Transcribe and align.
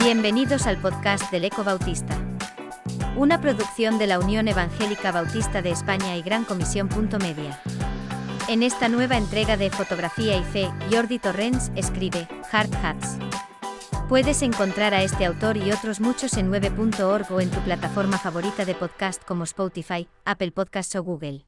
Bienvenidos 0.00 0.66
al 0.66 0.80
podcast 0.80 1.30
del 1.30 1.44
Eco 1.44 1.62
Bautista. 1.62 2.18
Una 3.16 3.40
producción 3.40 3.98
de 3.98 4.08
la 4.08 4.18
Unión 4.18 4.48
Evangélica 4.48 5.12
Bautista 5.12 5.62
de 5.62 5.70
España 5.70 6.16
y 6.16 6.22
Gran 6.22 6.44
Comisión. 6.44 6.88
Media. 7.20 7.62
En 8.48 8.64
esta 8.64 8.88
nueva 8.88 9.16
entrega 9.16 9.56
de 9.56 9.70
Fotografía 9.70 10.36
y 10.36 10.42
Fe, 10.42 10.68
Jordi 10.90 11.20
Torrens 11.20 11.70
escribe 11.76 12.26
Hard 12.50 12.74
Hats. 12.82 13.18
Puedes 14.08 14.42
encontrar 14.42 14.92
a 14.92 15.02
este 15.02 15.24
autor 15.24 15.56
y 15.56 15.70
otros 15.70 16.00
muchos 16.00 16.36
en 16.36 16.50
9.org 16.50 17.30
o 17.30 17.40
en 17.40 17.50
tu 17.50 17.60
plataforma 17.60 18.18
favorita 18.18 18.64
de 18.64 18.74
podcast 18.74 19.22
como 19.24 19.44
Spotify, 19.44 20.08
Apple 20.24 20.50
Podcasts 20.50 20.96
o 20.96 21.02
Google. 21.04 21.47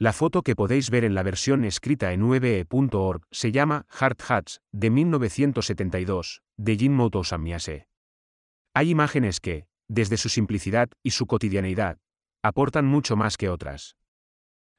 La 0.00 0.12
foto 0.12 0.42
que 0.42 0.54
podéis 0.54 0.90
ver 0.90 1.02
en 1.02 1.16
la 1.16 1.24
versión 1.24 1.64
escrita 1.64 2.12
en 2.12 2.22
9.org 2.22 3.22
se 3.32 3.50
llama 3.50 3.84
Hard 3.90 4.18
Hats, 4.28 4.60
de 4.70 4.90
1972, 4.90 6.42
de 6.56 6.76
Jim 6.76 6.92
Motosamiase. 6.92 7.88
Hay 8.74 8.90
imágenes 8.90 9.40
que, 9.40 9.66
desde 9.88 10.16
su 10.16 10.28
simplicidad 10.28 10.88
y 11.02 11.10
su 11.10 11.26
cotidianeidad, 11.26 11.98
aportan 12.44 12.86
mucho 12.86 13.16
más 13.16 13.36
que 13.36 13.48
otras. 13.48 13.96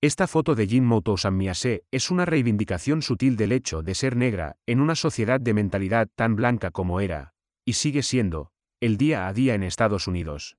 Esta 0.00 0.26
foto 0.26 0.56
de 0.56 0.66
Jin 0.66 0.84
Motousan-Miase 0.84 1.84
es 1.92 2.10
una 2.10 2.24
reivindicación 2.24 3.00
sutil 3.00 3.36
del 3.36 3.52
hecho 3.52 3.82
de 3.82 3.94
ser 3.94 4.16
negra 4.16 4.56
en 4.66 4.80
una 4.80 4.96
sociedad 4.96 5.40
de 5.40 5.54
mentalidad 5.54 6.08
tan 6.16 6.34
blanca 6.34 6.72
como 6.72 6.98
era, 6.98 7.34
y 7.64 7.74
sigue 7.74 8.02
siendo, 8.02 8.50
el 8.80 8.96
día 8.96 9.28
a 9.28 9.32
día 9.32 9.54
en 9.54 9.62
Estados 9.62 10.08
Unidos. 10.08 10.56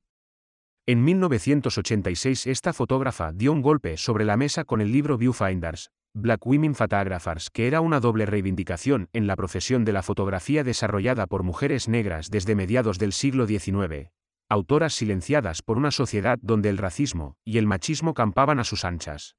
En 0.87 1.03
1986 1.03 2.45
esta 2.45 2.71
fotógrafa 2.71 3.31
dio 3.31 3.51
un 3.51 3.63
golpe 3.63 3.97
sobre 3.97 4.23
la 4.23 4.37
mesa 4.37 4.65
con 4.65 4.81
el 4.81 4.91
libro 4.91 5.17
Viewfinders, 5.17 5.89
Black 6.13 6.45
Women 6.45 6.75
Photographers, 6.75 7.49
que 7.49 7.65
era 7.65 7.81
una 7.81 7.99
doble 7.99 8.27
reivindicación 8.27 9.09
en 9.11 9.25
la 9.25 9.35
profesión 9.35 9.83
de 9.83 9.93
la 9.93 10.03
fotografía 10.03 10.63
desarrollada 10.63 11.25
por 11.25 11.41
mujeres 11.41 11.89
negras 11.89 12.29
desde 12.29 12.53
mediados 12.53 12.99
del 12.99 13.13
siglo 13.13 13.47
XIX, 13.47 14.11
autoras 14.47 14.93
silenciadas 14.93 15.63
por 15.63 15.79
una 15.79 15.89
sociedad 15.89 16.37
donde 16.43 16.69
el 16.69 16.77
racismo 16.77 17.35
y 17.43 17.57
el 17.57 17.65
machismo 17.65 18.13
campaban 18.13 18.59
a 18.59 18.63
sus 18.63 18.85
anchas. 18.85 19.37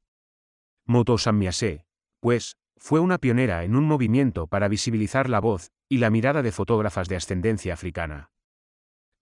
Moto 0.85 1.17
Sammiase, 1.17 1.85
pues, 2.19 2.57
fue 2.77 2.99
una 2.99 3.19
pionera 3.19 3.63
en 3.63 3.77
un 3.77 3.85
movimiento 3.85 4.49
para 4.49 4.67
visibilizar 4.67 5.31
la 5.31 5.39
voz 5.39 5.71
y 5.89 5.99
la 5.99 6.11
mirada 6.11 6.43
de 6.43 6.51
fotógrafas 6.51 7.07
de 7.07 7.15
ascendencia 7.15 7.73
africana. 7.73 8.31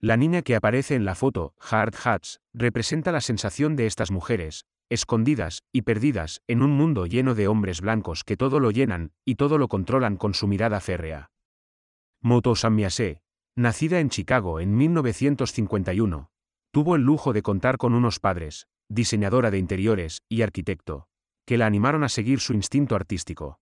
La 0.05 0.19
niña 0.19 0.43
que 0.43 0.55
aparece 0.55 0.97
en 0.97 1.07
la 1.07 1.15
foto, 1.15 1.55
Hard 1.59 1.95
Hats, 2.05 2.43
representa 2.53 3.11
la 3.11 3.23
sensación 3.23 3.75
de 3.75 3.87
estas 3.87 4.11
mujeres, 4.11 4.67
escondidas 4.91 5.63
y 5.73 5.81
perdidas 5.81 6.43
en 6.47 6.61
un 6.61 6.73
mundo 6.73 7.07
lleno 7.07 7.35
de 7.35 7.49
hombres 7.49 7.81
blancos 7.81 8.23
que 8.23 8.37
todo 8.37 8.61
lo 8.61 8.71
llenan 8.71 9.13
y 9.25 9.37
todo 9.37 9.57
lo 9.57 9.67
controlan 9.67 10.19
con 10.19 10.35
su 10.35 10.47
mirada 10.47 10.81
férrea. 10.81 11.31
Moto 12.21 12.55
Sammiase, 12.55 13.23
Nacida 13.57 13.99
en 13.99 14.11
Chicago 14.11 14.61
en 14.61 14.77
1951, 14.77 16.29
tuvo 16.71 16.97
el 16.97 17.03
lujo 17.03 17.33
de 17.33 17.41
contar 17.41 17.79
con 17.79 17.95
unos 17.95 18.21
padres, 18.21 18.67
diseñadora 18.91 19.51
de 19.51 19.57
interiores 19.57 20.19
y 20.29 20.43
arquitecto, 20.43 21.09
que 21.47 21.57
la 21.57 21.65
animaron 21.65 22.05
a 22.05 22.11
seguir 22.11 22.41
su 22.41 22.53
instinto 22.53 22.95
artístico. 22.95 23.59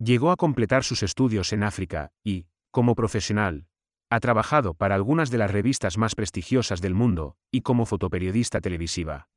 Llegó 0.00 0.32
a 0.32 0.36
completar 0.36 0.82
sus 0.82 1.04
estudios 1.04 1.52
en 1.52 1.62
África 1.62 2.10
y, 2.24 2.48
como 2.72 2.96
profesional, 2.96 3.68
ha 4.10 4.20
trabajado 4.20 4.74
para 4.74 4.94
algunas 4.94 5.30
de 5.30 5.38
las 5.38 5.50
revistas 5.50 5.98
más 5.98 6.14
prestigiosas 6.14 6.80
del 6.80 6.94
mundo 6.94 7.36
y 7.50 7.62
como 7.62 7.86
fotoperiodista 7.86 8.60
televisiva. 8.60 9.28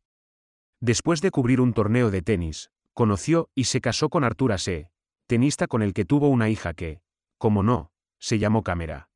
Después 0.80 1.22
de 1.22 1.32
cubrir 1.32 1.62
un 1.62 1.74
torneo 1.74 2.12
de 2.12 2.22
tenis, 2.22 2.70
conoció 2.94 3.50
y 3.56 3.66
se 3.66 3.82
casó 3.82 4.10
con 4.10 4.24
Artur 4.24 4.52
Ase, 4.52 4.92
tenista 5.26 5.68
con 5.68 5.82
el 5.82 5.94
que 5.94 6.06
tuvo 6.06 6.30
una 6.30 6.50
hija 6.50 6.74
que, 6.74 7.02
como 7.38 7.64
no, 7.64 7.92
se 8.20 8.40
llamó 8.40 8.64
Cámara. 8.64 9.10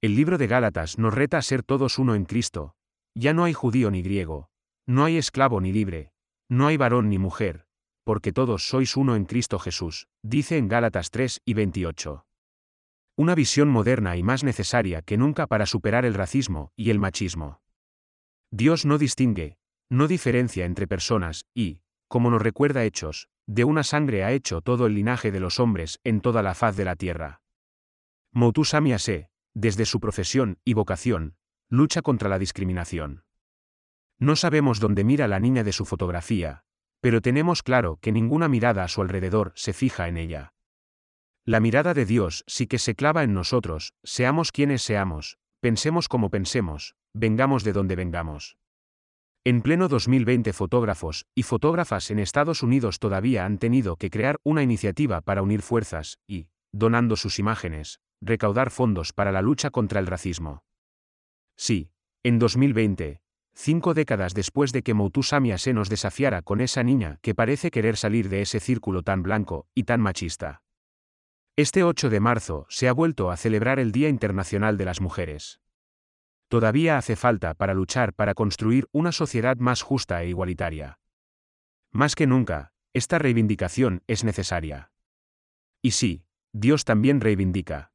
El 0.00 0.14
libro 0.14 0.38
de 0.38 0.46
Gálatas 0.46 0.98
nos 0.98 1.12
reta 1.12 1.38
a 1.38 1.42
ser 1.42 1.62
todos 1.62 1.98
uno 1.98 2.14
en 2.14 2.24
Cristo. 2.24 2.76
Ya 3.14 3.32
no 3.34 3.44
hay 3.44 3.52
judío 3.52 3.90
ni 3.90 4.02
griego, 4.02 4.48
no 4.86 5.04
hay 5.04 5.16
esclavo 5.16 5.60
ni 5.60 5.72
libre, 5.72 6.12
no 6.48 6.68
hay 6.68 6.76
varón 6.76 7.10
ni 7.10 7.18
mujer, 7.18 7.66
porque 8.04 8.32
todos 8.32 8.68
sois 8.68 8.96
uno 8.96 9.16
en 9.16 9.24
Cristo 9.24 9.58
Jesús, 9.58 10.06
dice 10.22 10.56
en 10.56 10.68
Gálatas 10.68 11.10
3 11.10 11.40
y 11.44 11.54
28. 11.54 12.27
Una 13.18 13.34
visión 13.34 13.68
moderna 13.68 14.16
y 14.16 14.22
más 14.22 14.44
necesaria 14.44 15.02
que 15.02 15.16
nunca 15.16 15.48
para 15.48 15.66
superar 15.66 16.04
el 16.04 16.14
racismo 16.14 16.70
y 16.76 16.90
el 16.90 17.00
machismo. 17.00 17.60
Dios 18.52 18.86
no 18.86 18.96
distingue, 18.96 19.58
no 19.90 20.06
diferencia 20.06 20.66
entre 20.66 20.86
personas, 20.86 21.44
y, 21.52 21.80
como 22.06 22.30
nos 22.30 22.40
recuerda 22.40 22.84
Hechos, 22.84 23.28
de 23.44 23.64
una 23.64 23.82
sangre 23.82 24.22
ha 24.22 24.30
hecho 24.30 24.60
todo 24.60 24.86
el 24.86 24.94
linaje 24.94 25.32
de 25.32 25.40
los 25.40 25.58
hombres 25.58 25.98
en 26.04 26.20
toda 26.20 26.44
la 26.44 26.54
faz 26.54 26.76
de 26.76 26.84
la 26.84 26.94
tierra. 26.94 27.40
Motusamiase, 28.30 29.30
desde 29.52 29.84
su 29.84 29.98
profesión 29.98 30.60
y 30.64 30.74
vocación, 30.74 31.34
lucha 31.68 32.02
contra 32.02 32.28
la 32.28 32.38
discriminación. 32.38 33.24
No 34.20 34.36
sabemos 34.36 34.78
dónde 34.78 35.02
mira 35.02 35.26
la 35.26 35.40
niña 35.40 35.64
de 35.64 35.72
su 35.72 35.86
fotografía, 35.86 36.62
pero 37.00 37.20
tenemos 37.20 37.64
claro 37.64 37.98
que 38.00 38.12
ninguna 38.12 38.46
mirada 38.46 38.84
a 38.84 38.88
su 38.88 39.02
alrededor 39.02 39.50
se 39.56 39.72
fija 39.72 40.06
en 40.06 40.18
ella. 40.18 40.52
La 41.48 41.60
mirada 41.60 41.94
de 41.94 42.04
Dios 42.04 42.44
sí 42.46 42.66
que 42.66 42.78
se 42.78 42.94
clava 42.94 43.22
en 43.22 43.32
nosotros, 43.32 43.94
seamos 44.04 44.52
quienes 44.52 44.82
seamos, 44.82 45.38
pensemos 45.60 46.06
como 46.06 46.28
pensemos, 46.28 46.94
vengamos 47.14 47.64
de 47.64 47.72
donde 47.72 47.96
vengamos. 47.96 48.58
En 49.44 49.62
pleno 49.62 49.88
2020 49.88 50.52
fotógrafos 50.52 51.24
y 51.34 51.44
fotógrafas 51.44 52.10
en 52.10 52.18
Estados 52.18 52.62
Unidos 52.62 52.98
todavía 52.98 53.46
han 53.46 53.56
tenido 53.56 53.96
que 53.96 54.10
crear 54.10 54.36
una 54.44 54.62
iniciativa 54.62 55.22
para 55.22 55.40
unir 55.40 55.62
fuerzas 55.62 56.18
y, 56.26 56.48
donando 56.70 57.16
sus 57.16 57.38
imágenes, 57.38 58.00
recaudar 58.20 58.70
fondos 58.70 59.14
para 59.14 59.32
la 59.32 59.40
lucha 59.40 59.70
contra 59.70 60.00
el 60.00 60.06
racismo. 60.06 60.64
Sí, 61.56 61.92
en 62.24 62.38
2020, 62.38 63.22
cinco 63.54 63.94
décadas 63.94 64.34
después 64.34 64.72
de 64.72 64.82
que 64.82 64.92
Moutussamia 64.92 65.56
se 65.56 65.72
nos 65.72 65.88
desafiara 65.88 66.42
con 66.42 66.60
esa 66.60 66.82
niña 66.82 67.16
que 67.22 67.34
parece 67.34 67.70
querer 67.70 67.96
salir 67.96 68.28
de 68.28 68.42
ese 68.42 68.60
círculo 68.60 69.02
tan 69.02 69.22
blanco 69.22 69.66
y 69.74 69.84
tan 69.84 70.02
machista. 70.02 70.60
Este 71.58 71.82
8 71.82 72.08
de 72.08 72.20
marzo 72.20 72.66
se 72.68 72.86
ha 72.86 72.92
vuelto 72.92 73.32
a 73.32 73.36
celebrar 73.36 73.80
el 73.80 73.90
Día 73.90 74.08
Internacional 74.08 74.76
de 74.76 74.84
las 74.84 75.00
Mujeres. 75.00 75.58
Todavía 76.46 76.96
hace 76.96 77.16
falta 77.16 77.54
para 77.54 77.74
luchar 77.74 78.14
para 78.14 78.34
construir 78.34 78.86
una 78.92 79.10
sociedad 79.10 79.56
más 79.56 79.82
justa 79.82 80.22
e 80.22 80.28
igualitaria. 80.28 81.00
Más 81.90 82.14
que 82.14 82.28
nunca, 82.28 82.70
esta 82.92 83.18
reivindicación 83.18 84.04
es 84.06 84.22
necesaria. 84.22 84.92
Y 85.82 85.90
sí, 85.90 86.22
Dios 86.52 86.84
también 86.84 87.20
reivindica, 87.20 87.90